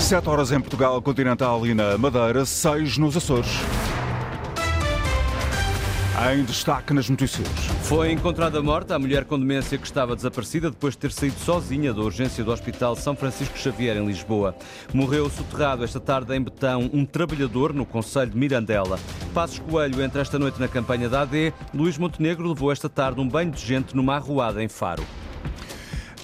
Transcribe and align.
7 0.00 0.28
horas 0.28 0.50
em 0.50 0.58
Portugal 0.58 1.00
continental 1.02 1.64
e 1.66 1.74
na 1.74 1.96
Madeira, 1.96 2.44
6 2.44 2.96
nos 2.98 3.16
Açores. 3.16 3.50
Em 6.32 6.42
destaque 6.42 6.92
nas 6.92 7.08
notícias. 7.08 7.46
Foi 7.82 8.10
encontrada 8.10 8.60
morta 8.62 8.96
a 8.96 8.98
mulher 8.98 9.24
com 9.24 9.38
demência 9.38 9.78
que 9.78 9.86
estava 9.86 10.16
desaparecida 10.16 10.70
depois 10.70 10.94
de 10.94 11.00
ter 11.00 11.12
saído 11.12 11.38
sozinha 11.38 11.92
da 11.92 12.00
urgência 12.00 12.42
do 12.42 12.50
Hospital 12.50 12.96
São 12.96 13.14
Francisco 13.14 13.56
Xavier, 13.56 13.96
em 13.96 14.06
Lisboa. 14.06 14.56
Morreu 14.92 15.30
soterrado 15.30 15.84
esta 15.84 16.00
tarde 16.00 16.34
em 16.34 16.42
Betão 16.42 16.90
um 16.92 17.04
trabalhador 17.04 17.72
no 17.72 17.86
Conselho 17.86 18.32
de 18.32 18.38
Mirandela. 18.38 18.98
Passos 19.32 19.60
Coelho 19.60 20.02
entra 20.02 20.22
esta 20.22 20.38
noite 20.38 20.58
na 20.58 20.66
campanha 20.66 21.08
da 21.08 21.22
AD. 21.22 21.52
Luís 21.72 21.96
Montenegro 21.98 22.48
levou 22.48 22.72
esta 22.72 22.88
tarde 22.88 23.20
um 23.20 23.28
banho 23.28 23.50
de 23.50 23.64
gente 23.64 23.94
numa 23.94 24.16
arruada 24.16 24.62
em 24.62 24.68
Faro. 24.68 25.04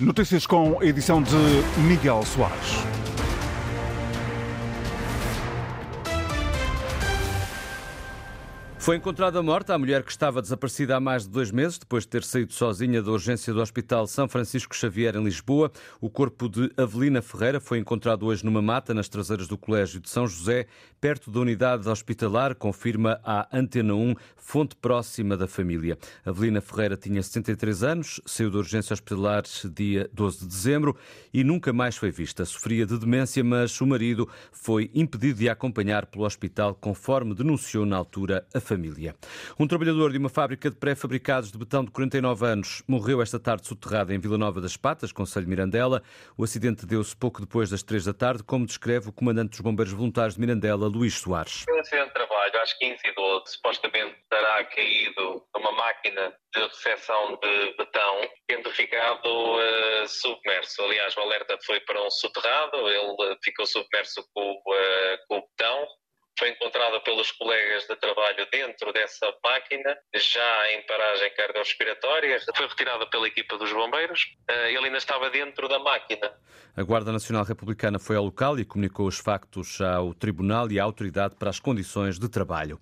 Notícias 0.00 0.46
com 0.46 0.80
a 0.80 0.84
edição 0.84 1.22
de 1.22 1.36
Miguel 1.86 2.22
Soares. 2.24 3.05
Foi 8.86 8.94
encontrada 8.94 9.42
morta 9.42 9.74
a 9.74 9.78
mulher 9.78 10.04
que 10.04 10.12
estava 10.12 10.40
desaparecida 10.40 10.94
há 10.94 11.00
mais 11.00 11.24
de 11.24 11.30
dois 11.30 11.50
meses, 11.50 11.76
depois 11.76 12.04
de 12.04 12.08
ter 12.08 12.22
saído 12.22 12.52
sozinha 12.52 13.02
da 13.02 13.10
urgência 13.10 13.52
do 13.52 13.60
Hospital 13.60 14.06
São 14.06 14.28
Francisco 14.28 14.76
Xavier, 14.76 15.16
em 15.16 15.24
Lisboa. 15.24 15.72
O 16.00 16.08
corpo 16.08 16.48
de 16.48 16.70
Avelina 16.76 17.20
Ferreira 17.20 17.58
foi 17.58 17.80
encontrado 17.80 18.24
hoje 18.24 18.44
numa 18.44 18.62
mata 18.62 18.94
nas 18.94 19.08
traseiras 19.08 19.48
do 19.48 19.58
Colégio 19.58 19.98
de 19.98 20.08
São 20.08 20.24
José, 20.24 20.68
perto 21.00 21.32
da 21.32 21.40
unidade 21.40 21.88
hospitalar, 21.88 22.54
confirma 22.54 23.20
a 23.24 23.48
Antena 23.52 23.92
1, 23.92 24.14
fonte 24.36 24.76
próxima 24.76 25.36
da 25.36 25.48
família. 25.48 25.98
Avelina 26.24 26.60
Ferreira 26.60 26.96
tinha 26.96 27.20
73 27.20 27.82
anos, 27.82 28.20
saiu 28.24 28.52
da 28.52 28.58
urgência 28.58 28.94
hospitalar 28.94 29.42
dia 29.74 30.08
12 30.12 30.38
de 30.38 30.46
dezembro 30.46 30.96
e 31.34 31.42
nunca 31.42 31.72
mais 31.72 31.96
foi 31.96 32.12
vista. 32.12 32.44
Sofria 32.44 32.86
de 32.86 32.96
demência, 32.96 33.42
mas 33.42 33.80
o 33.80 33.86
marido 33.86 34.28
foi 34.52 34.92
impedido 34.94 35.40
de 35.40 35.48
a 35.48 35.54
acompanhar 35.54 36.06
pelo 36.06 36.24
hospital, 36.24 36.72
conforme 36.76 37.34
denunciou 37.34 37.84
na 37.84 37.96
altura 37.96 38.46
a 38.54 38.60
família 38.60 38.75
família. 38.76 39.14
Um 39.58 39.66
trabalhador 39.66 40.12
de 40.12 40.18
uma 40.18 40.28
fábrica 40.28 40.70
de 40.70 40.76
pré-fabricados 40.76 41.50
de 41.50 41.58
betão 41.58 41.84
de 41.84 41.90
49 41.90 42.46
anos 42.46 42.82
morreu 42.86 43.22
esta 43.22 43.40
tarde 43.40 43.66
soterrado 43.66 44.12
em 44.12 44.18
Vila 44.18 44.36
Nova 44.36 44.60
das 44.60 44.76
Patas, 44.76 45.12
Conselho 45.12 45.48
Mirandela. 45.48 46.02
O 46.36 46.44
acidente 46.44 46.84
deu-se 46.86 47.16
pouco 47.16 47.40
depois 47.40 47.70
das 47.70 47.82
3 47.82 48.04
da 48.04 48.12
tarde, 48.12 48.44
como 48.44 48.66
descreve 48.66 49.08
o 49.08 49.12
comandante 49.12 49.50
dos 49.50 49.60
Bombeiros 49.60 49.94
Voluntários 49.94 50.34
de 50.34 50.40
Mirandela, 50.40 50.86
Luís 50.86 51.14
Soares. 51.14 51.64
Um 51.70 51.80
acidente 51.80 52.08
de 52.08 52.12
trabalho, 52.12 52.62
às 52.62 52.72
15 52.74 53.00
e 53.02 53.14
12, 53.14 53.52
supostamente 53.52 54.16
terá 54.28 54.64
caído 54.64 55.42
uma 55.56 55.72
máquina 55.72 56.34
de 56.54 56.60
recepção 56.60 57.38
de 57.42 57.76
betão, 57.76 58.20
tendo 58.46 58.70
ficado 58.70 59.26
uh, 59.26 60.06
submerso. 60.06 60.82
Aliás, 60.82 61.16
o 61.16 61.20
alerta 61.20 61.58
foi 61.64 61.80
para 61.80 62.02
um 62.02 62.10
soterrado, 62.10 62.76
ele 62.88 63.38
ficou 63.42 63.66
submerso 63.66 64.22
com, 64.34 64.52
uh, 64.52 65.18
com 65.28 65.38
o 65.38 65.42
betão, 65.42 65.86
foi 66.38 66.50
encontrada 66.50 67.00
pelos 67.00 67.30
colegas 67.32 67.86
de 67.86 67.96
trabalho 67.96 68.46
dentro 68.50 68.92
dessa 68.92 69.26
máquina, 69.42 69.96
já 70.14 70.72
em 70.72 70.86
paragem 70.86 71.34
cardiorrespiratória, 71.34 72.38
foi 72.54 72.66
retirada 72.66 73.06
pela 73.06 73.26
equipa 73.26 73.56
dos 73.56 73.72
bombeiros, 73.72 74.26
eh, 74.48 74.72
ele 74.72 74.86
ainda 74.86 74.98
estava 74.98 75.30
dentro 75.30 75.68
da 75.68 75.78
máquina. 75.78 76.32
A 76.76 76.82
Guarda 76.82 77.10
Nacional 77.10 77.42
Republicana 77.42 77.98
foi 77.98 78.16
ao 78.16 78.24
local 78.24 78.58
e 78.58 78.64
comunicou 78.64 79.06
os 79.06 79.18
factos 79.18 79.80
ao 79.80 80.12
Tribunal 80.12 80.70
e 80.70 80.78
à 80.78 80.84
Autoridade 80.84 81.34
para 81.34 81.48
as 81.48 81.58
Condições 81.58 82.18
de 82.18 82.28
Trabalho. 82.28 82.78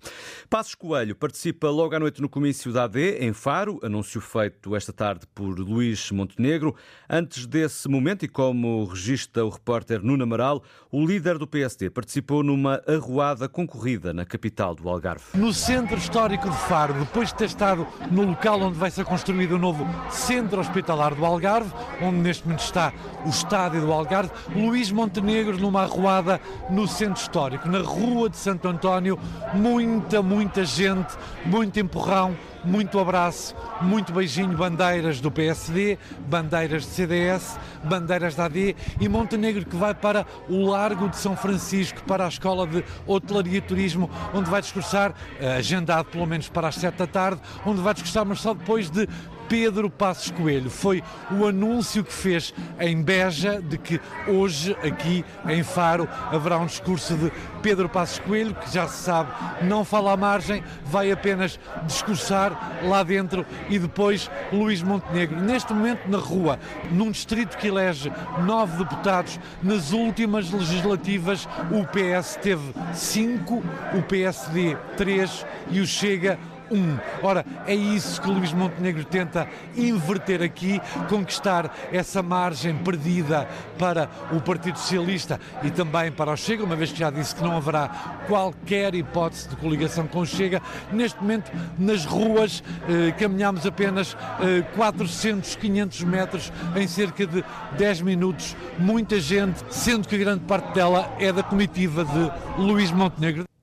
Passos 0.49 0.75
Coelho 0.75 1.15
participa 1.15 1.69
logo 1.69 1.95
à 1.95 1.99
noite 1.99 2.21
no 2.21 2.27
comício 2.27 2.73
da 2.73 2.83
AD, 2.83 3.19
em 3.19 3.31
Faro, 3.31 3.79
anúncio 3.81 4.19
feito 4.19 4.75
esta 4.75 4.91
tarde 4.91 5.25
por 5.33 5.57
Luís 5.57 6.11
Montenegro. 6.11 6.75
Antes 7.09 7.45
desse 7.45 7.87
momento, 7.87 8.25
e 8.25 8.27
como 8.27 8.83
registra 8.83 9.45
o 9.45 9.49
repórter 9.49 10.03
Nuno 10.03 10.23
Amaral, 10.23 10.61
o 10.91 11.05
líder 11.05 11.37
do 11.37 11.47
PSD 11.47 11.89
participou 11.89 12.43
numa 12.43 12.83
arruada 12.85 13.44
concorrida 13.47 14.13
na 14.13 14.25
capital 14.25 14.75
do 14.75 14.89
Algarve. 14.89 15.23
No 15.33 15.53
centro 15.53 15.97
histórico 15.97 16.49
de 16.49 16.57
Faro, 16.57 16.93
depois 16.93 17.29
de 17.29 17.35
ter 17.35 17.45
estado 17.45 17.87
no 18.11 18.23
local 18.23 18.61
onde 18.61 18.77
vai 18.77 18.91
ser 18.91 19.05
construído 19.05 19.53
o 19.53 19.59
novo 19.59 19.87
centro 20.09 20.59
hospitalar 20.59 21.15
do 21.15 21.25
Algarve, 21.25 21.71
onde 22.01 22.17
neste 22.17 22.43
momento 22.43 22.63
está 22.63 22.93
o 23.25 23.29
estádio 23.29 23.81
do 23.81 23.91
Algarve, 23.91 24.31
Luís 24.55 24.91
Montenegro 24.91 25.57
numa 25.57 25.83
arruada 25.83 26.39
no 26.69 26.87
centro 26.87 27.21
histórico, 27.21 27.67
na 27.67 27.79
Rua 27.79 28.29
de 28.29 28.37
Santo 28.37 28.67
António, 28.67 29.19
muita, 29.53 30.21
muita 30.21 30.65
gente, 30.65 31.15
muito 31.45 31.79
empurrão, 31.79 32.35
muito 32.65 32.99
abraço, 32.99 33.55
muito 33.81 34.11
beijinho, 34.11 34.57
bandeiras 34.57 35.21
do 35.21 35.31
PSD, 35.31 35.97
bandeiras 36.27 36.83
de 36.83 36.89
CDS, 36.89 37.59
bandeiras 37.83 38.35
da 38.35 38.45
AD 38.45 38.75
e 38.99 39.07
Montenegro 39.07 39.65
que 39.65 39.75
vai 39.75 39.93
para 39.93 40.25
o 40.49 40.65
Largo 40.65 41.07
de 41.07 41.17
São 41.17 41.35
Francisco, 41.35 42.03
para 42.03 42.25
a 42.25 42.27
Escola 42.27 42.65
de 42.65 42.83
Hotelaria 43.05 43.59
e 43.59 43.61
Turismo, 43.61 44.09
onde 44.33 44.49
vai 44.49 44.61
discursar, 44.61 45.13
eh, 45.39 45.57
agendado 45.57 46.09
pelo 46.09 46.25
menos 46.25 46.49
para 46.49 46.67
as 46.67 46.75
sete 46.75 46.97
da 46.97 47.07
tarde, 47.07 47.41
onde 47.65 47.81
vai 47.81 47.93
discursar, 47.93 48.25
mas 48.25 48.41
só 48.41 48.53
depois 48.53 48.89
de 48.89 49.07
Pedro 49.47 49.89
Passos 49.89 50.31
Coelho. 50.31 50.69
Foi 50.69 51.03
o 51.31 51.45
anúncio 51.45 52.03
que 52.03 52.13
fez 52.13 52.53
em 52.79 53.01
Beja 53.01 53.61
de 53.61 53.77
que 53.77 53.99
hoje, 54.27 54.75
aqui 54.83 55.23
em 55.47 55.63
Faro, 55.63 56.07
haverá 56.31 56.57
um 56.57 56.65
discurso 56.65 57.15
de 57.15 57.31
Pedro 57.61 57.89
Passos 57.89 58.19
Coelho, 58.19 58.53
que 58.55 58.71
já 58.71 58.87
se 58.87 59.03
sabe, 59.03 59.31
não 59.63 59.83
fala 59.83 60.13
à 60.13 60.17
margem, 60.17 60.63
vai 60.85 61.11
apenas 61.11 61.59
discursar 61.83 62.79
lá 62.83 63.03
dentro 63.03 63.45
e 63.69 63.79
depois 63.79 64.29
Luís 64.51 64.81
Montenegro. 64.81 65.39
Neste 65.39 65.73
momento, 65.73 66.07
na 66.07 66.17
rua, 66.17 66.59
num 66.91 67.11
distrito 67.11 67.57
que 67.57 67.67
elege 67.67 68.11
nove 68.45 68.83
deputados, 68.83 69.39
nas 69.61 69.91
últimas 69.91 70.51
legislativas, 70.51 71.47
o 71.71 71.85
PS 71.85 72.37
teve 72.41 72.73
cinco, 72.93 73.63
o 73.93 74.01
PSD 74.03 74.77
três 74.97 75.45
e 75.71 75.79
o 75.79 75.87
Chega 75.87 76.37
um. 76.71 76.97
Ora, 77.21 77.45
é 77.65 77.73
isso 77.73 78.21
que 78.21 78.29
Luís 78.29 78.53
Montenegro 78.53 79.03
tenta 79.03 79.47
inverter 79.75 80.41
aqui, 80.41 80.81
conquistar 81.09 81.73
essa 81.91 82.21
margem 82.21 82.75
perdida 82.77 83.47
para 83.77 84.09
o 84.31 84.41
Partido 84.41 84.77
Socialista 84.77 85.39
e 85.63 85.69
também 85.69 86.11
para 86.11 86.31
o 86.31 86.37
Chega, 86.37 86.63
uma 86.63 86.75
vez 86.75 86.91
que 86.91 86.99
já 86.99 87.09
disse 87.09 87.35
que 87.35 87.43
não 87.43 87.57
haverá 87.57 87.89
qualquer 88.27 88.95
hipótese 88.95 89.49
de 89.49 89.55
coligação 89.55 90.07
com 90.07 90.19
o 90.19 90.25
Chega. 90.25 90.61
Neste 90.91 91.21
momento, 91.21 91.51
nas 91.77 92.05
ruas, 92.05 92.63
eh, 92.87 93.11
caminhamos 93.11 93.65
apenas 93.65 94.15
eh, 94.39 94.61
400, 94.75 95.55
500 95.55 96.01
metros 96.03 96.53
em 96.75 96.87
cerca 96.87 97.25
de 97.25 97.43
10 97.77 98.01
minutos. 98.01 98.55
Muita 98.77 99.19
gente, 99.19 99.63
sendo 99.69 100.07
que 100.07 100.17
grande 100.17 100.43
parte 100.45 100.73
dela 100.73 101.13
é 101.19 101.31
da 101.31 101.43
comitiva 101.43 102.05
de 102.05 102.61
Luís 102.61 102.91
Montenegro. 102.91 103.54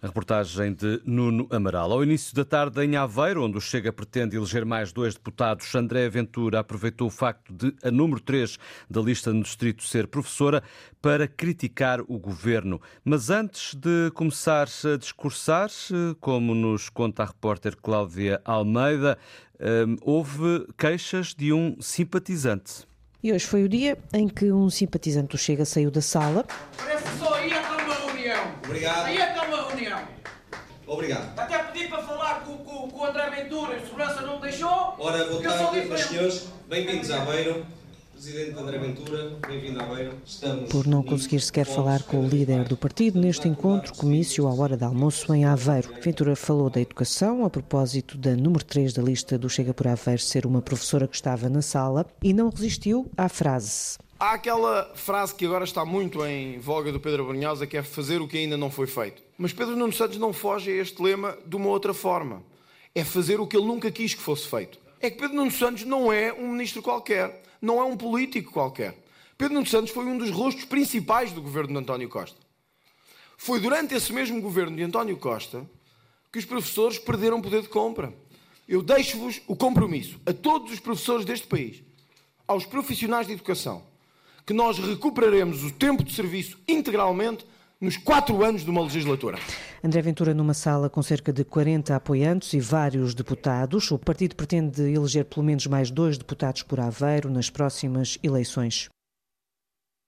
A 0.00 0.06
reportagem 0.06 0.72
de 0.72 1.00
Nuno 1.04 1.48
Amaral. 1.50 1.90
Ao 1.90 2.04
início 2.04 2.32
da 2.32 2.44
tarde, 2.44 2.84
em 2.84 2.94
Aveiro, 2.94 3.44
onde 3.44 3.58
o 3.58 3.60
Chega 3.60 3.92
pretende 3.92 4.36
eleger 4.36 4.64
mais 4.64 4.92
dois 4.92 5.14
deputados, 5.14 5.74
André 5.74 6.08
Ventura 6.08 6.60
aproveitou 6.60 7.08
o 7.08 7.10
facto 7.10 7.52
de 7.52 7.74
a 7.82 7.90
número 7.90 8.20
3 8.20 8.58
da 8.88 9.00
lista 9.00 9.32
no 9.32 9.42
distrito 9.42 9.82
ser 9.82 10.06
professora 10.06 10.62
para 11.02 11.26
criticar 11.26 12.00
o 12.02 12.16
governo. 12.16 12.80
Mas 13.04 13.28
antes 13.28 13.74
de 13.74 14.12
começar 14.14 14.68
a 14.84 14.96
discursar, 14.96 15.68
como 16.20 16.54
nos 16.54 16.88
conta 16.88 17.24
a 17.24 17.26
repórter 17.26 17.76
Cláudia 17.76 18.40
Almeida, 18.44 19.18
hum, 19.60 19.96
houve 20.02 20.64
queixas 20.78 21.34
de 21.34 21.52
um 21.52 21.76
simpatizante. 21.80 22.86
E 23.20 23.32
hoje 23.32 23.44
foi 23.44 23.64
o 23.64 23.68
dia 23.68 23.98
em 24.12 24.28
que 24.28 24.52
um 24.52 24.70
simpatizante 24.70 25.30
do 25.30 25.38
Chega 25.38 25.64
saiu 25.64 25.90
da 25.90 26.00
sala. 26.00 26.46
Parece 26.76 27.18
só 27.18 27.44
ia 27.44 27.60
para 27.62 27.78
Obrigado. 28.64 29.08
Ia 29.10 29.26
para 29.28 29.48
uma 29.48 29.68
reunião. 29.68 30.00
Obrigado. 30.86 31.38
Até 31.38 31.58
pedi 31.58 31.88
para 31.88 32.02
falar 32.02 32.40
com, 32.44 32.56
com, 32.58 32.90
com 32.90 32.98
o 32.98 33.04
André 33.04 33.28
Ventura, 33.30 33.76
a 33.76 33.80
segurança 33.80 34.22
não 34.22 34.40
deixou. 34.40 34.94
Ora, 34.98 35.24
boa 35.26 35.42
tarde, 35.42 35.86
meus 35.86 36.00
senhores. 36.00 36.48
Bem-vindos 36.68 37.10
a 37.10 37.22
Aveiro. 37.22 37.66
Presidente 38.12 38.58
André 38.58 38.78
Ventura, 38.78 39.30
bem-vindo 39.46 39.78
a 39.80 39.84
Aveiro. 39.84 40.14
Estamos 40.26 40.68
Por 40.70 40.88
não 40.88 41.04
conseguir 41.04 41.40
sequer 41.40 41.64
falar 41.64 42.02
com 42.02 42.18
o 42.18 42.28
líder 42.28 42.64
do 42.64 42.76
partido 42.76 43.20
neste 43.20 43.46
encontro, 43.46 43.94
comício 43.94 44.48
à 44.48 44.54
hora 44.54 44.76
de 44.76 44.82
almoço 44.82 45.32
em 45.32 45.44
Aveiro. 45.44 45.94
Ventura 46.02 46.34
falou 46.34 46.68
da 46.68 46.80
educação 46.80 47.44
a 47.44 47.50
propósito 47.50 48.18
da 48.18 48.34
número 48.34 48.64
3 48.64 48.92
da 48.92 49.02
lista 49.02 49.38
do 49.38 49.48
Chega 49.48 49.72
por 49.72 49.86
Aveiro 49.86 50.20
ser 50.20 50.46
uma 50.46 50.60
professora 50.60 51.06
que 51.06 51.14
estava 51.14 51.48
na 51.48 51.62
sala 51.62 52.06
e 52.20 52.32
não 52.32 52.50
resistiu 52.50 53.08
à 53.16 53.28
frase. 53.28 53.98
Há 54.20 54.32
aquela 54.32 54.90
frase 54.96 55.32
que 55.32 55.46
agora 55.46 55.62
está 55.62 55.84
muito 55.84 56.26
em 56.26 56.58
voga 56.58 56.90
do 56.90 56.98
Pedro 56.98 57.26
Brunhosa, 57.26 57.68
que 57.68 57.76
é 57.76 57.84
fazer 57.84 58.20
o 58.20 58.26
que 58.26 58.36
ainda 58.36 58.56
não 58.56 58.68
foi 58.68 58.88
feito. 58.88 59.22
Mas 59.38 59.52
Pedro 59.52 59.76
Nuno 59.76 59.92
Santos 59.92 60.18
não 60.18 60.32
foge 60.32 60.72
a 60.72 60.74
este 60.74 61.00
lema 61.00 61.38
de 61.46 61.54
uma 61.54 61.68
outra 61.68 61.94
forma. 61.94 62.42
É 62.92 63.04
fazer 63.04 63.38
o 63.38 63.46
que 63.46 63.56
ele 63.56 63.66
nunca 63.66 63.92
quis 63.92 64.14
que 64.14 64.20
fosse 64.20 64.48
feito. 64.48 64.76
É 64.98 65.08
que 65.08 65.18
Pedro 65.18 65.36
Nuno 65.36 65.52
Santos 65.52 65.84
não 65.84 66.12
é 66.12 66.32
um 66.32 66.50
ministro 66.50 66.82
qualquer, 66.82 67.44
não 67.62 67.80
é 67.80 67.84
um 67.84 67.96
político 67.96 68.50
qualquer. 68.50 68.98
Pedro 69.36 69.54
Nuno 69.54 69.66
Santos 69.66 69.92
foi 69.92 70.04
um 70.04 70.18
dos 70.18 70.30
rostos 70.30 70.64
principais 70.64 71.30
do 71.30 71.40
governo 71.40 71.74
de 71.74 71.78
António 71.78 72.08
Costa. 72.08 72.40
Foi 73.36 73.60
durante 73.60 73.94
esse 73.94 74.12
mesmo 74.12 74.40
governo 74.40 74.76
de 74.76 74.82
António 74.82 75.16
Costa 75.16 75.64
que 76.32 76.40
os 76.40 76.44
professores 76.44 76.98
perderam 76.98 77.40
poder 77.40 77.62
de 77.62 77.68
compra. 77.68 78.12
Eu 78.66 78.82
deixo-vos 78.82 79.40
o 79.46 79.54
compromisso 79.54 80.20
a 80.26 80.32
todos 80.32 80.72
os 80.72 80.80
professores 80.80 81.24
deste 81.24 81.46
país, 81.46 81.84
aos 82.48 82.66
profissionais 82.66 83.28
de 83.28 83.34
educação, 83.34 83.86
que 84.48 84.54
nós 84.54 84.78
recuperaremos 84.78 85.62
o 85.62 85.70
tempo 85.70 86.02
de 86.02 86.10
serviço 86.14 86.58
integralmente 86.66 87.44
nos 87.78 87.98
quatro 87.98 88.42
anos 88.42 88.64
de 88.64 88.70
uma 88.70 88.80
legislatura. 88.80 89.38
André 89.84 90.00
Ventura, 90.00 90.32
numa 90.32 90.54
sala 90.54 90.88
com 90.88 91.02
cerca 91.02 91.30
de 91.30 91.44
40 91.44 91.94
apoiantes 91.94 92.54
e 92.54 92.58
vários 92.58 93.14
deputados, 93.14 93.90
o 93.90 93.98
partido 93.98 94.34
pretende 94.34 94.80
eleger 94.80 95.26
pelo 95.26 95.44
menos 95.44 95.66
mais 95.66 95.90
dois 95.90 96.16
deputados 96.16 96.62
por 96.62 96.80
Aveiro 96.80 97.28
nas 97.28 97.50
próximas 97.50 98.18
eleições. 98.22 98.88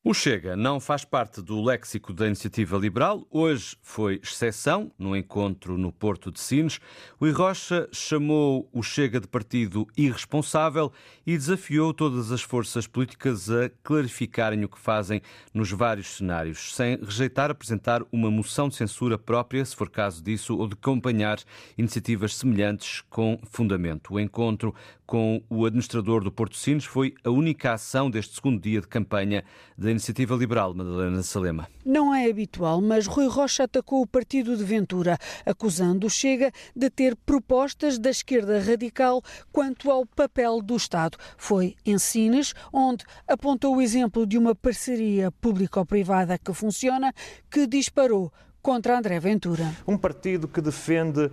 O 0.02 0.14
Chega 0.14 0.56
não 0.56 0.80
faz 0.80 1.04
parte 1.04 1.42
do 1.42 1.62
léxico 1.62 2.14
da 2.14 2.26
iniciativa 2.26 2.78
liberal. 2.78 3.26
Hoje 3.30 3.76
foi 3.82 4.18
exceção 4.22 4.90
no 4.98 5.14
encontro 5.14 5.76
no 5.76 5.92
Porto 5.92 6.32
de 6.32 6.40
Sines. 6.40 6.80
O 7.20 7.30
Rocha 7.30 7.86
chamou 7.92 8.66
o 8.72 8.82
Chega 8.82 9.20
de 9.20 9.28
partido 9.28 9.86
irresponsável 9.94 10.90
e 11.26 11.36
desafiou 11.36 11.92
todas 11.92 12.32
as 12.32 12.40
forças 12.40 12.86
políticas 12.86 13.50
a 13.50 13.68
clarificarem 13.82 14.64
o 14.64 14.70
que 14.70 14.78
fazem 14.78 15.20
nos 15.52 15.70
vários 15.70 16.06
cenários, 16.16 16.74
sem 16.74 16.96
rejeitar 16.96 17.50
apresentar 17.50 18.02
uma 18.10 18.30
moção 18.30 18.70
de 18.70 18.76
censura 18.76 19.18
própria, 19.18 19.62
se 19.62 19.76
for 19.76 19.90
caso 19.90 20.22
disso, 20.24 20.56
ou 20.56 20.66
de 20.66 20.76
acompanhar 20.80 21.38
iniciativas 21.76 22.36
semelhantes 22.36 23.02
com 23.10 23.38
fundamento. 23.50 24.14
O 24.14 24.18
encontro 24.18 24.74
com 25.04 25.42
o 25.50 25.66
administrador 25.66 26.22
do 26.22 26.30
Porto 26.30 26.56
Sines 26.56 26.84
foi 26.84 27.12
a 27.24 27.30
única 27.30 27.72
ação 27.72 28.08
deste 28.08 28.36
segundo 28.36 28.62
dia 28.62 28.80
de 28.80 28.86
campanha 28.86 29.44
da 29.76 29.89
Iniciativa 29.90 30.34
Liberal, 30.34 30.74
Madalena 30.74 31.22
Salema. 31.22 31.68
Não 31.84 32.14
é 32.14 32.28
habitual, 32.28 32.80
mas 32.80 33.06
Rui 33.06 33.26
Rocha 33.26 33.64
atacou 33.64 34.02
o 34.02 34.06
partido 34.06 34.56
de 34.56 34.64
Ventura, 34.64 35.18
acusando 35.44 36.06
o 36.06 36.10
Chega 36.10 36.52
de 36.74 36.90
ter 36.90 37.16
propostas 37.16 37.98
da 37.98 38.10
esquerda 38.10 38.60
radical 38.60 39.22
quanto 39.52 39.90
ao 39.90 40.06
papel 40.06 40.60
do 40.62 40.76
Estado. 40.76 41.18
Foi 41.36 41.74
em 41.84 41.98
Sines, 41.98 42.54
onde 42.72 43.04
apontou 43.26 43.76
o 43.76 43.82
exemplo 43.82 44.26
de 44.26 44.38
uma 44.38 44.54
parceria 44.54 45.30
público-privada 45.30 46.38
que 46.38 46.52
funciona, 46.52 47.12
que 47.50 47.66
disparou 47.66 48.32
contra 48.62 48.98
André 48.98 49.18
Ventura. 49.18 49.74
Um 49.86 49.96
partido 49.96 50.46
que 50.46 50.60
defende 50.60 51.26
uh, 51.26 51.30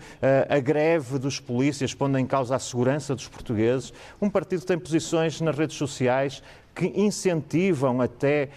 a 0.49 0.59
greve 0.59 1.19
dos 1.19 1.39
polícias, 1.39 1.93
pondo 1.93 2.17
em 2.17 2.25
causa 2.25 2.55
a 2.55 2.59
segurança 2.59 3.13
dos 3.15 3.27
portugueses. 3.27 3.93
Um 4.21 4.29
partido 4.29 4.61
que 4.61 4.67
tem 4.67 4.79
posições 4.79 5.41
nas 5.41 5.57
redes 5.57 5.75
sociais 5.75 6.41
que 6.77 6.93
incentivam 6.95 7.99
até 7.99 8.49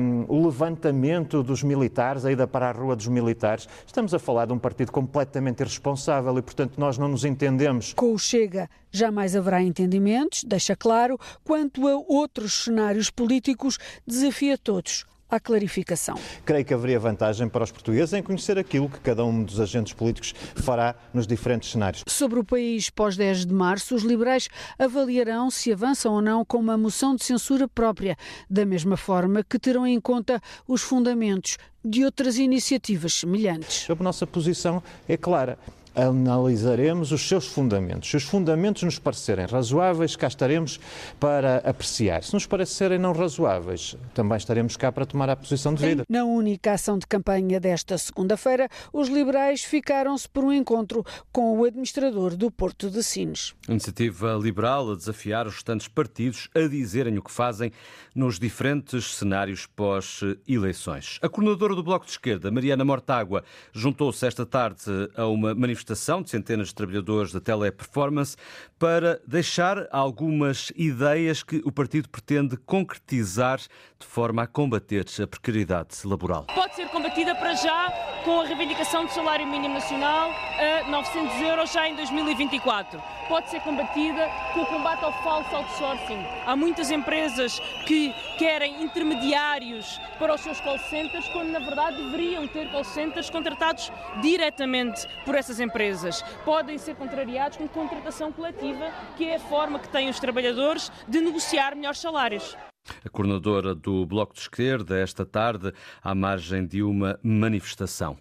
um, 0.00 0.24
o 0.28 0.46
levantamento 0.46 1.42
dos 1.42 1.62
militares, 1.62 2.24
a 2.24 2.32
ida 2.32 2.46
para 2.46 2.70
a 2.70 2.72
rua 2.72 2.96
dos 2.96 3.06
militares. 3.06 3.68
Estamos 3.86 4.14
a 4.14 4.18
falar 4.18 4.46
de 4.46 4.54
um 4.54 4.58
partido 4.58 4.90
completamente 4.90 5.60
irresponsável 5.60 6.38
e, 6.38 6.42
portanto, 6.42 6.78
nós 6.78 6.96
não 6.96 7.06
nos 7.06 7.26
entendemos. 7.26 7.92
Com 7.92 8.14
o 8.14 8.18
Chega, 8.18 8.70
jamais 8.90 9.36
haverá 9.36 9.60
entendimentos, 9.60 10.42
deixa 10.42 10.74
claro, 10.74 11.18
quanto 11.44 11.86
a 11.86 11.94
outros 11.96 12.64
cenários 12.64 13.10
políticos, 13.10 13.78
desafia 14.06 14.56
todos 14.56 15.04
à 15.30 15.40
clarificação. 15.40 16.18
Creio 16.44 16.64
que 16.64 16.74
haveria 16.74 16.98
vantagem 16.98 17.48
para 17.48 17.64
os 17.64 17.70
portugueses 17.70 18.12
em 18.12 18.22
conhecer 18.22 18.58
aquilo 18.58 18.88
que 18.88 19.00
cada 19.00 19.24
um 19.24 19.42
dos 19.42 19.60
agentes 19.60 19.92
políticos 19.92 20.34
fará 20.54 20.94
nos 21.12 21.26
diferentes 21.26 21.70
cenários. 21.70 22.02
Sobre 22.06 22.38
o 22.38 22.44
país 22.44 22.90
pós 22.90 23.16
10 23.16 23.46
de 23.46 23.54
março, 23.54 23.94
os 23.94 24.02
liberais 24.02 24.48
avaliarão 24.78 25.50
se 25.50 25.72
avançam 25.72 26.14
ou 26.14 26.22
não 26.22 26.44
com 26.44 26.58
uma 26.58 26.76
moção 26.76 27.14
de 27.14 27.24
censura 27.24 27.66
própria, 27.68 28.16
da 28.48 28.64
mesma 28.64 28.96
forma 28.96 29.42
que 29.42 29.58
terão 29.58 29.86
em 29.86 30.00
conta 30.00 30.40
os 30.66 30.82
fundamentos 30.82 31.56
de 31.84 32.04
outras 32.04 32.36
iniciativas 32.36 33.14
semelhantes. 33.14 33.88
A 33.88 33.94
nossa 34.02 34.26
posição 34.26 34.82
é 35.08 35.16
clara 35.16 35.58
analisaremos 35.96 37.10
os 37.10 37.26
seus 37.26 37.46
fundamentos. 37.46 38.10
Se 38.10 38.16
os 38.18 38.24
fundamentos 38.24 38.82
nos 38.82 38.98
parecerem 38.98 39.46
razoáveis, 39.46 40.14
cá 40.14 40.26
estaremos 40.26 40.78
para 41.18 41.56
apreciar. 41.58 42.22
Se 42.22 42.34
nos 42.34 42.44
parecerem 42.44 42.98
não 42.98 43.12
razoáveis, 43.12 43.96
também 44.12 44.36
estaremos 44.36 44.76
cá 44.76 44.92
para 44.92 45.06
tomar 45.06 45.30
a 45.30 45.36
posição 45.36 45.72
de 45.72 45.86
vida. 45.86 46.04
Na 46.08 46.24
única 46.24 46.72
ação 46.72 46.98
de 46.98 47.06
campanha 47.06 47.58
desta 47.58 47.96
segunda-feira, 47.96 48.68
os 48.92 49.08
liberais 49.08 49.64
ficaram-se 49.64 50.28
por 50.28 50.44
um 50.44 50.52
encontro 50.52 51.02
com 51.32 51.58
o 51.58 51.64
administrador 51.64 52.36
do 52.36 52.50
Porto 52.50 52.90
de 52.90 53.02
Sines. 53.02 53.54
Iniciativa 53.66 54.38
liberal 54.40 54.92
a 54.92 54.94
desafiar 54.94 55.46
os 55.46 55.54
restantes 55.54 55.88
partidos 55.88 56.50
a 56.54 56.68
dizerem 56.68 57.16
o 57.16 57.22
que 57.22 57.32
fazem 57.32 57.72
nos 58.14 58.38
diferentes 58.38 59.16
cenários 59.16 59.64
pós-eleições. 59.64 61.18
A 61.22 61.28
coordenadora 61.28 61.74
do 61.74 61.82
Bloco 61.82 62.04
de 62.04 62.12
Esquerda, 62.12 62.50
Mariana 62.50 62.84
Mortágua, 62.84 63.42
juntou-se 63.72 64.26
esta 64.26 64.44
tarde 64.44 64.84
a 65.16 65.26
uma 65.26 65.54
manifestação 65.54 65.85
manifestação 65.86 66.22
de 66.22 66.30
centenas 66.30 66.68
de 66.68 66.74
trabalhadores 66.74 67.32
da 67.32 67.40
Teleperformance 67.40 68.36
para 68.78 69.20
deixar 69.26 69.86
algumas 69.90 70.72
ideias 70.74 71.42
que 71.42 71.62
o 71.64 71.70
partido 71.70 72.08
pretende 72.08 72.56
concretizar 72.56 73.58
de 73.58 74.06
forma 74.06 74.42
a 74.42 74.46
combater 74.46 75.06
a 75.22 75.26
precariedade 75.26 75.96
laboral. 76.04 76.46
Pode 76.54 76.74
ser 76.74 76.88
combatida 76.88 77.34
para 77.34 77.54
já 77.54 78.15
com 78.26 78.40
a 78.40 78.44
reivindicação 78.44 79.04
do 79.04 79.10
salário 79.12 79.46
mínimo 79.46 79.74
nacional 79.74 80.32
a 80.58 80.90
900 80.90 81.40
euros 81.42 81.72
já 81.72 81.88
em 81.88 81.94
2024. 81.94 83.00
Pode 83.28 83.48
ser 83.50 83.60
combatida 83.60 84.28
com 84.52 84.62
o 84.62 84.66
combate 84.66 85.04
ao 85.04 85.12
falso 85.22 85.54
outsourcing. 85.54 86.26
Há 86.44 86.56
muitas 86.56 86.90
empresas 86.90 87.60
que 87.86 88.12
querem 88.36 88.82
intermediários 88.82 90.00
para 90.18 90.34
os 90.34 90.40
seus 90.40 90.60
call 90.60 90.76
centers, 90.78 91.28
quando 91.28 91.50
na 91.50 91.60
verdade 91.60 92.02
deveriam 92.02 92.48
ter 92.48 92.68
call 92.72 92.82
centers 92.82 93.30
contratados 93.30 93.92
diretamente 94.20 95.06
por 95.24 95.36
essas 95.36 95.60
empresas 95.60 96.24
podem 96.44 96.78
ser 96.78 96.96
contrariados 96.96 97.56
com 97.58 97.68
contratação 97.68 98.32
coletiva, 98.32 98.90
que 99.16 99.24
é 99.28 99.36
a 99.36 99.40
forma 99.40 99.78
que 99.78 99.88
têm 99.88 100.08
os 100.08 100.18
trabalhadores 100.18 100.90
de 101.06 101.20
negociar 101.20 101.76
melhores 101.76 102.00
salários. 102.00 102.56
A 103.04 103.08
coordenadora 103.08 103.74
do 103.74 104.04
Bloco 104.06 104.34
de 104.34 104.40
Esquerda, 104.40 104.98
esta 104.98 105.24
tarde, 105.24 105.72
à 106.02 106.14
margem 106.14 106.66
de 106.66 106.82
uma 106.82 107.18
manifestação. 107.22 108.16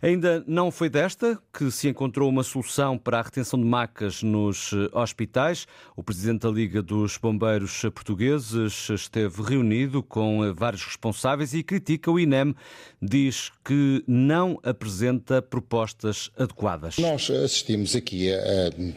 Ainda 0.00 0.44
não 0.46 0.70
foi 0.70 0.88
desta 0.88 1.38
que 1.52 1.70
se 1.70 1.88
encontrou 1.88 2.28
uma 2.28 2.42
solução 2.42 2.98
para 2.98 3.18
a 3.18 3.22
retenção 3.22 3.58
de 3.58 3.64
macas 3.64 4.22
nos 4.22 4.72
hospitais. 4.92 5.66
O 5.96 6.02
presidente 6.02 6.42
da 6.42 6.50
Liga 6.50 6.82
dos 6.82 7.16
Bombeiros 7.16 7.80
Portugueses 7.94 8.88
esteve 8.90 9.42
reunido 9.42 10.02
com 10.02 10.52
vários 10.54 10.84
responsáveis 10.84 11.54
e 11.54 11.62
critica 11.62 12.10
o 12.10 12.20
INEM. 12.20 12.54
Diz 13.00 13.50
que 13.64 14.04
não 14.06 14.60
apresenta 14.62 15.40
propostas 15.40 16.30
adequadas. 16.38 16.98
Nós 16.98 17.30
assistimos 17.30 17.96
aqui 17.96 18.32
a, 18.32 18.38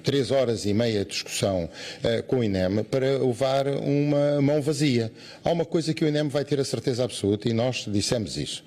três 0.04 0.32
horas 0.32 0.66
e 0.66 0.74
meia 0.74 1.04
de 1.06 1.12
discussão 1.12 1.70
eh, 2.04 2.22
com 2.22 2.40
o 2.40 2.44
INEM 2.44 2.84
para 2.84 3.18
levar 3.18 3.68
uma 3.68 4.42
mão 4.42 4.62
vazia. 4.62 5.09
Há 5.44 5.52
uma 5.52 5.66
coisa 5.66 5.94
que 5.94 6.04
o 6.04 6.08
INEM 6.08 6.28
vai 6.28 6.46
ter 6.46 6.60
a 6.60 6.66
certeza 6.66 7.04
absoluta 7.04 7.50
e 7.50 7.54
nós 7.54 7.86
dissemos 7.88 8.38
isso. 8.38 8.64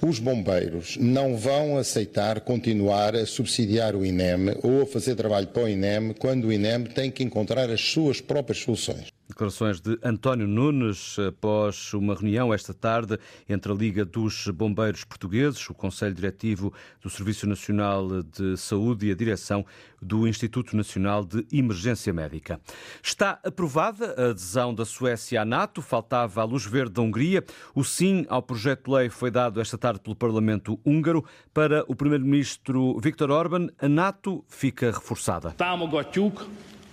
Os 0.00 0.18
bombeiros 0.18 0.96
não 0.98 1.36
vão 1.36 1.78
aceitar 1.78 2.40
continuar 2.40 3.14
a 3.14 3.26
subsidiar 3.26 3.94
o 3.94 4.04
INEM 4.04 4.56
ou 4.62 4.82
a 4.82 4.86
fazer 4.86 5.14
trabalho 5.14 5.46
para 5.48 5.64
o 5.64 5.68
INEM 5.68 6.12
quando 6.18 6.46
o 6.46 6.52
INEM 6.52 6.84
tem 6.84 7.10
que 7.10 7.22
encontrar 7.22 7.70
as 7.70 7.80
suas 7.80 8.20
próprias 8.20 8.58
soluções. 8.58 9.12
Declarações 9.32 9.80
de 9.80 9.98
António 10.04 10.46
Nunes 10.46 11.16
após 11.18 11.94
uma 11.94 12.14
reunião 12.14 12.52
esta 12.52 12.74
tarde 12.74 13.18
entre 13.48 13.72
a 13.72 13.74
Liga 13.74 14.04
dos 14.04 14.46
Bombeiros 14.48 15.04
Portugueses, 15.04 15.70
o 15.70 15.74
Conselho 15.74 16.14
Diretivo 16.14 16.70
do 17.00 17.08
Serviço 17.08 17.46
Nacional 17.46 18.22
de 18.22 18.58
Saúde 18.58 19.06
e 19.06 19.10
a 19.10 19.14
direção 19.14 19.64
do 20.02 20.28
Instituto 20.28 20.76
Nacional 20.76 21.24
de 21.24 21.46
Emergência 21.50 22.12
Médica. 22.12 22.60
Está 23.02 23.40
aprovada 23.42 24.14
a 24.18 24.30
adesão 24.30 24.74
da 24.74 24.84
Suécia 24.84 25.40
à 25.40 25.44
NATO, 25.46 25.80
faltava 25.80 26.42
a 26.42 26.44
luz 26.44 26.66
verde 26.66 26.92
da 26.92 27.00
Hungria. 27.00 27.42
O 27.74 27.82
sim 27.82 28.26
ao 28.28 28.42
projeto 28.42 28.90
de 28.90 28.96
lei 28.96 29.08
foi 29.08 29.30
dado 29.30 29.62
esta 29.62 29.78
tarde 29.78 30.00
pelo 30.00 30.14
Parlamento 30.14 30.78
húngaro. 30.84 31.24
Para 31.54 31.84
o 31.88 31.96
primeiro-ministro 31.96 33.00
Viktor 33.00 33.30
Orban, 33.30 33.68
a 33.80 33.88
NATO 33.88 34.44
fica 34.46 34.90
reforçada. 34.90 35.54
Támogatjuk, 35.56 36.46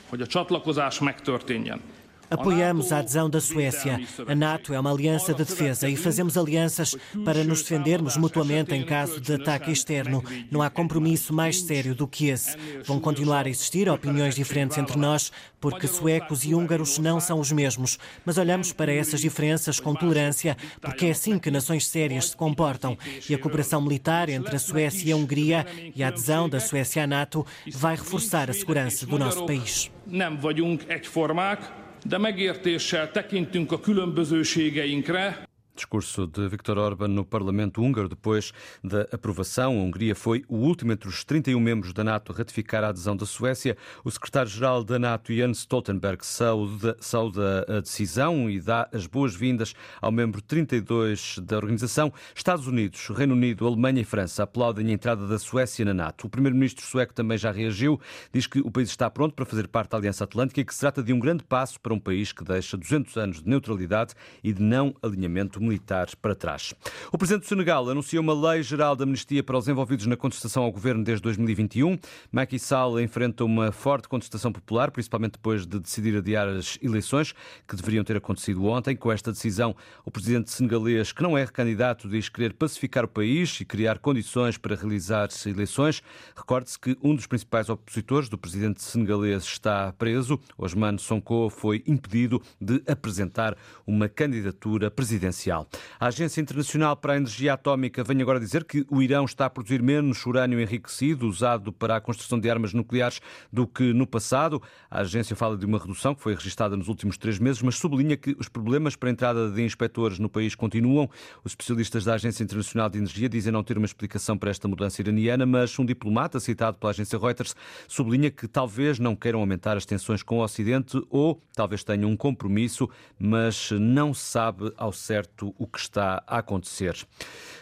hogy 0.09 0.21
a 0.21 0.27
csatlakozás 0.27 0.99
megtörténjen. 0.99 1.98
Apoiamos 2.29 2.91
a 2.91 2.99
adesão 2.99 3.29
da 3.29 3.41
Suécia. 3.41 3.99
A 4.27 4.35
NATO 4.35 4.73
é 4.73 4.79
uma 4.79 4.91
aliança 4.91 5.33
de 5.33 5.43
defesa 5.43 5.89
e 5.89 5.95
fazemos 5.95 6.37
alianças 6.37 6.95
para 7.25 7.43
nos 7.43 7.61
defendermos 7.61 8.17
mutuamente 8.17 8.73
em 8.75 8.85
caso 8.85 9.19
de 9.19 9.33
ataque 9.33 9.71
externo. 9.71 10.23
Não 10.51 10.61
há 10.61 10.69
compromisso 10.69 11.33
mais 11.33 11.61
sério 11.61 11.95
do 11.95 12.07
que 12.07 12.29
esse. 12.29 12.55
Vão 12.85 12.99
continuar 12.99 13.45
a 13.45 13.49
existir 13.49 13.89
opiniões 13.89 14.35
diferentes 14.35 14.77
entre 14.77 14.97
nós, 14.97 15.31
porque 15.59 15.87
suecos 15.87 16.43
e 16.43 16.53
húngaros 16.53 16.97
não 16.99 17.19
são 17.19 17.39
os 17.39 17.51
mesmos. 17.51 17.97
Mas 18.25 18.37
olhamos 18.37 18.71
para 18.71 18.93
essas 18.93 19.21
diferenças 19.21 19.79
com 19.79 19.93
tolerância, 19.93 20.55
porque 20.79 21.07
é 21.07 21.11
assim 21.11 21.39
que 21.39 21.51
nações 21.51 21.87
sérias 21.87 22.29
se 22.29 22.35
comportam. 22.35 22.97
E 23.29 23.33
a 23.33 23.39
cooperação 23.39 23.81
militar 23.81 24.29
entre 24.29 24.55
a 24.55 24.59
Suécia 24.59 25.09
e 25.09 25.11
a 25.11 25.15
Hungria 25.15 25.65
e 25.95 26.03
a 26.03 26.09
adesão 26.09 26.47
da 26.47 26.59
Suécia 26.59 27.03
à 27.03 27.07
NATO 27.07 27.45
vai 27.73 27.95
reforçar 27.95 28.49
a 28.49 28.53
segurança 28.53 29.05
do 29.05 29.17
nosso 29.17 29.45
país. 29.45 29.91
Nem 30.07 30.37
vagyunk 30.37 30.85
egyformák, 30.89 31.61
de 32.09 32.17
megértéssel 32.17 33.11
tekintünk 33.11 33.71
a 33.71 33.79
különbözőségeinkre. 33.79 35.48
Discurso 35.79 36.27
de 36.27 36.45
Viktor 36.49 36.77
Orban 36.77 37.07
no 37.07 37.23
Parlamento 37.23 37.81
húngaro 37.81 38.09
depois 38.09 38.51
da 38.83 39.03
aprovação. 39.13 39.79
A 39.79 39.83
Hungria 39.83 40.13
foi 40.13 40.43
o 40.49 40.57
último 40.57 40.91
entre 40.91 41.07
os 41.07 41.23
31 41.23 41.57
membros 41.57 41.93
da 41.93 42.03
NATO 42.03 42.33
a 42.33 42.35
ratificar 42.35 42.83
a 42.83 42.89
adesão 42.89 43.15
da 43.15 43.25
Suécia. 43.25 43.77
O 44.03 44.11
secretário-geral 44.11 44.83
da 44.83 44.99
NATO, 44.99 45.33
Jens 45.33 45.59
Stoltenberg, 45.59 46.25
sauda 46.25 47.65
a 47.69 47.79
decisão 47.79 48.49
e 48.49 48.59
dá 48.59 48.89
as 48.93 49.07
boas-vindas 49.07 49.73
ao 50.01 50.11
membro 50.11 50.41
32 50.41 51.39
da 51.41 51.55
organização. 51.55 52.11
Estados 52.35 52.67
Unidos, 52.67 53.07
Reino 53.07 53.33
Unido, 53.33 53.65
Alemanha 53.65 54.01
e 54.01 54.05
França 54.05 54.43
aplaudem 54.43 54.87
a 54.87 54.91
entrada 54.91 55.27
da 55.27 55.39
Suécia 55.39 55.85
na 55.85 55.93
NATO. 55.93 56.27
O 56.27 56.29
primeiro-ministro 56.29 56.85
sueco 56.85 57.13
também 57.13 57.37
já 57.37 57.51
reagiu, 57.51 58.01
diz 58.33 58.47
que 58.47 58.59
o 58.59 58.69
país 58.69 58.89
está 58.89 59.09
pronto 59.09 59.33
para 59.33 59.45
fazer 59.45 59.69
parte 59.69 59.91
da 59.91 59.97
Aliança 59.97 60.25
Atlântica 60.25 60.59
e 60.59 60.65
que 60.65 60.73
se 60.73 60.81
trata 60.81 61.01
de 61.01 61.13
um 61.13 61.19
grande 61.19 61.43
passo 61.45 61.79
para 61.79 61.93
um 61.93 61.99
país 61.99 62.33
que 62.33 62.43
deixa 62.43 62.75
200 62.75 63.15
anos 63.15 63.41
de 63.41 63.49
neutralidade 63.49 64.13
e 64.43 64.51
de 64.51 64.61
não 64.61 64.93
alinhamento 65.01 65.61
militar 65.69 66.07
para 66.21 66.35
trás. 66.35 66.73
O 67.11 67.17
presidente 67.17 67.43
do 67.43 67.47
Senegal 67.47 67.87
anunciou 67.87 68.23
uma 68.23 68.33
lei 68.51 68.63
geral 68.63 68.95
de 68.95 69.03
amnistia 69.03 69.43
para 69.43 69.57
os 69.57 69.67
envolvidos 69.67 70.07
na 70.07 70.17
contestação 70.17 70.63
ao 70.63 70.71
governo 70.71 71.03
desde 71.03 71.21
2021. 71.21 71.97
Macky 72.31 72.59
Sall 72.59 72.99
enfrenta 72.99 73.45
uma 73.45 73.71
forte 73.71 74.07
contestação 74.07 74.51
popular, 74.51 74.91
principalmente 74.91 75.33
depois 75.33 75.65
de 75.65 75.79
decidir 75.79 76.17
adiar 76.17 76.47
as 76.47 76.77
eleições 76.81 77.33
que 77.67 77.75
deveriam 77.75 78.03
ter 78.03 78.17
acontecido 78.17 78.65
ontem. 78.65 78.95
Com 78.95 79.11
esta 79.11 79.31
decisão, 79.31 79.75
o 80.03 80.11
presidente 80.11 80.51
senegalês, 80.51 81.11
que 81.11 81.21
não 81.21 81.37
é 81.37 81.45
recandidato, 81.45 82.09
diz 82.09 82.27
querer 82.27 82.53
pacificar 82.53 83.05
o 83.05 83.07
país 83.07 83.61
e 83.61 83.65
criar 83.65 83.99
condições 83.99 84.57
para 84.57 84.75
realizar 84.75 85.29
eleições. 85.45 86.01
Recorde-se 86.35 86.79
que 86.79 86.97
um 87.03 87.15
dos 87.15 87.27
principais 87.27 87.69
opositores 87.69 88.27
do 88.27 88.37
presidente 88.37 88.81
senegalês 88.81 89.43
está 89.43 89.93
preso. 89.93 90.39
Osman 90.57 90.97
Sonko 90.97 91.49
foi 91.49 91.83
impedido 91.85 92.41
de 92.59 92.81
apresentar 92.87 93.55
uma 93.85 94.09
candidatura 94.09 94.89
presidencial. 94.89 95.58
A 95.99 96.07
Agência 96.07 96.41
Internacional 96.41 96.95
para 96.95 97.13
a 97.13 97.17
Energia 97.17 97.53
Atómica 97.53 98.03
vem 98.03 98.21
agora 98.21 98.39
dizer 98.39 98.63
que 98.63 98.85
o 98.89 99.01
Irão 99.01 99.25
está 99.25 99.45
a 99.45 99.49
produzir 99.49 99.81
menos 99.81 100.25
urânio 100.25 100.59
enriquecido 100.59 101.27
usado 101.27 101.71
para 101.71 101.95
a 101.95 102.01
construção 102.01 102.39
de 102.39 102.49
armas 102.49 102.73
nucleares 102.73 103.19
do 103.51 103.67
que 103.67 103.93
no 103.93 104.05
passado. 104.05 104.61
A 104.89 104.99
agência 104.99 105.35
fala 105.35 105.57
de 105.57 105.65
uma 105.65 105.77
redução 105.77 106.13
que 106.13 106.21
foi 106.21 106.35
registada 106.35 106.75
nos 106.75 106.87
últimos 106.87 107.17
três 107.17 107.39
meses, 107.39 107.61
mas 107.61 107.75
sublinha 107.75 108.17
que 108.17 108.35
os 108.39 108.47
problemas 108.47 108.95
para 108.95 109.09
a 109.09 109.11
entrada 109.11 109.49
de 109.49 109.63
inspectores 109.63 110.19
no 110.19 110.29
país 110.29 110.55
continuam. 110.55 111.09
Os 111.43 111.51
especialistas 111.51 112.03
da 112.03 112.15
Agência 112.15 112.43
Internacional 112.43 112.89
de 112.89 112.97
Energia 112.97 113.29
dizem 113.29 113.51
não 113.51 113.63
ter 113.63 113.77
uma 113.77 113.85
explicação 113.85 114.37
para 114.37 114.49
esta 114.49 114.67
mudança 114.67 115.01
iraniana, 115.01 115.45
mas 115.45 115.77
um 115.79 115.85
diplomata 115.85 116.39
citado 116.39 116.77
pela 116.77 116.91
agência 116.91 117.17
Reuters 117.17 117.55
sublinha 117.87 118.31
que 118.31 118.47
talvez 118.47 118.99
não 118.99 119.15
queiram 119.15 119.39
aumentar 119.39 119.77
as 119.77 119.85
tensões 119.85 120.23
com 120.23 120.39
o 120.39 120.43
Ocidente 120.43 121.01
ou 121.09 121.41
talvez 121.53 121.83
tenham 121.83 122.09
um 122.09 122.17
compromisso, 122.17 122.89
mas 123.17 123.71
não 123.71 124.13
sabe 124.13 124.71
ao 124.77 124.91
certo 124.91 125.38
o 125.43 125.67
que 125.67 125.79
está 125.79 126.23
a 126.27 126.39
acontecer. 126.39 126.95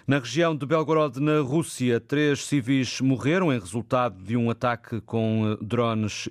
Na 0.07 0.19
região 0.19 0.55
de 0.55 0.65
Belgorod, 0.65 1.19
na 1.19 1.41
Rússia, 1.41 1.99
três 1.99 2.45
civis 2.45 3.01
morreram 3.01 3.51
em 3.51 3.59
resultado 3.59 4.23
de 4.23 4.37
um 4.37 4.49
ataque 4.49 5.01
com 5.01 5.51
eh, 5.51 5.57
drones 5.61 6.29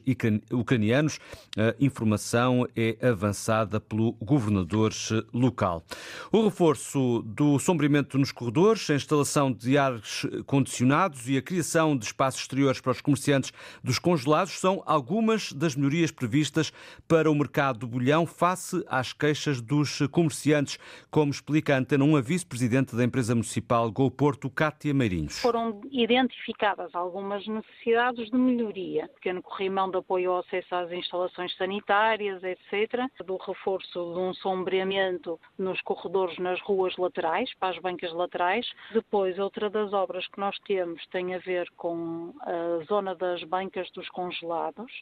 ucranianos. 0.51 1.19
A 1.59 1.75
informação 1.79 2.67
é 2.75 2.97
avançada 3.07 3.79
pelo 3.79 4.13
governador 4.15 4.93
eh, 5.13 5.23
local. 5.31 5.85
O 6.33 6.43
reforço 6.43 7.23
do 7.27 7.59
sombreamento 7.59 8.17
nos 8.17 8.33
corredores, 8.33 8.89
a 8.89 8.95
instalação 8.95 9.53
de 9.53 9.77
ares 9.77 10.27
condicionados 10.47 11.29
e 11.29 11.37
a 11.37 11.43
criação 11.43 11.95
de 11.99 12.07
espaços 12.07 12.41
exteriores 12.41 12.81
para 12.81 12.93
os 12.93 13.03
comerciantes 13.03 13.53
dos 13.85 13.99
congelados 13.99 14.59
são 14.59 14.83
algumas 14.87 15.53
das 15.53 15.75
melhorias 15.77 16.11
previstas 16.11 16.73
para 17.07 17.31
o 17.31 17.35
mercado 17.35 17.81
do 17.81 17.87
bolhão 17.87 18.25
face 18.25 18.83
às 18.89 19.13
queixas 19.13 19.61
dos 19.61 19.99
comerciantes, 20.11 20.79
como 21.11 21.31
explica 21.37 21.75
a 21.75 21.79
Antena 21.79 22.05
1, 22.05 22.17
a 22.17 22.21
vice-presidente 22.21 22.97
da 22.97 23.05
empresa 23.05 23.35
municipal 23.35 23.57
Municipal 23.77 23.91
Go 23.91 24.11
Porto, 24.11 24.51
Cátia 24.51 24.95
Meirinhos. 24.95 25.41
Foram 25.41 25.81
identificadas 25.91 26.95
algumas 26.95 27.47
necessidades 27.47 28.31
de 28.31 28.37
melhoria, 28.37 29.09
pequeno 29.15 29.43
corrimão 29.43 29.91
de 29.91 29.99
apoio 29.99 30.33
ao 30.33 30.39
acesso 30.39 30.75
às 30.75 30.91
instalações 30.93 31.55
sanitárias, 31.57 32.43
etc., 32.43 33.05
do 33.25 33.37
reforço 33.37 34.13
de 34.13 34.19
um 34.19 34.35
sombreamento 34.35 35.39
nos 35.59 35.81
corredores 35.83 36.39
nas 36.39 36.61
ruas 36.61 36.97
laterais, 36.97 37.53
para 37.59 37.75
as 37.75 37.83
bancas 37.83 38.13
laterais. 38.13 38.67
Depois, 38.93 39.39
outra 39.39 39.69
das 39.69 39.93
obras 39.93 40.27
que 40.29 40.39
nós 40.39 40.57
temos 40.67 41.05
tem 41.09 41.35
a 41.35 41.39
ver 41.39 41.69
com 41.77 42.33
a 42.41 42.85
zona 42.85 43.15
das 43.15 43.43
bancas 43.45 43.91
dos 43.93 44.09
congelados, 44.11 44.93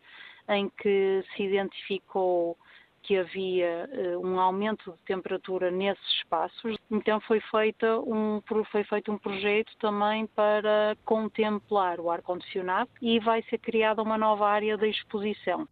em 0.48 0.70
que 0.80 1.24
se 1.34 1.42
identificou 1.42 2.56
que 3.04 3.16
havia 3.18 3.88
uh, 3.92 4.26
um 4.26 4.40
aumento 4.40 4.92
de 4.92 4.98
temperatura 5.06 5.70
nesses 5.70 6.04
espaços, 6.18 6.76
então 6.90 7.20
foi, 7.20 7.40
feita 7.50 7.98
um, 8.00 8.42
foi 8.72 8.84
feito 8.84 9.12
um 9.12 9.18
projeto 9.18 9.70
também 9.78 10.26
para 10.26 10.96
contemplar 11.04 12.00
o 12.00 12.10
ar-condicionado 12.10 12.90
e 13.00 13.20
vai 13.20 13.42
ser 13.48 13.58
criada 13.58 14.02
uma 14.02 14.18
nova 14.18 14.48
área 14.48 14.76
de 14.76 14.88
exposição. 14.88 15.68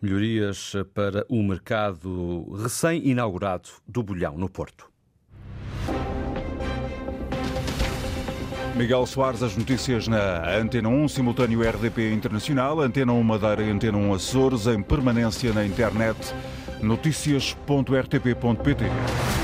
Melhorias 0.00 0.74
para 0.94 1.24
o 1.28 1.42
mercado 1.42 2.52
recém-inaugurado 2.62 3.70
do 3.88 4.02
Bolhão, 4.02 4.36
no 4.36 4.50
Porto. 4.50 4.96
Miguel 8.76 9.06
Soares, 9.06 9.42
as 9.42 9.56
notícias 9.56 10.06
na 10.06 10.54
Antena 10.54 10.90
1, 10.90 11.08
simultâneo 11.08 11.62
RDP 11.62 12.12
Internacional, 12.12 12.78
Antena 12.78 13.10
1 13.10 13.22
Madeira 13.22 13.62
e 13.62 13.70
Antena 13.70 13.96
1 13.96 14.12
Açores, 14.12 14.66
em 14.66 14.82
permanência 14.82 15.50
na 15.54 15.64
internet 15.64 16.34
notícias.rtp.pt 16.86 19.35